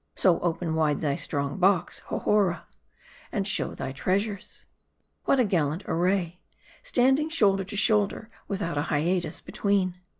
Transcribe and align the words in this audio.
So 0.15 0.39
open, 0.39 0.73
wide 0.73 0.99
thy 1.01 1.13
strong 1.13 1.59
box, 1.59 2.01
Hohora, 2.07 2.63
and 3.31 3.45
s,how 3.45 3.75
thy 3.75 3.91
treasures. 3.91 4.65
What 5.25 5.39
a 5.39 5.43
gal 5.45 5.67
lant 5.67 5.83
array! 5.85 6.39
standing 6.81 7.29
shoulder 7.29 7.65
to 7.65 7.77
shoulder, 7.77 8.31
without 8.47 8.77
hiatus 8.77 9.41
between. 9.41 9.99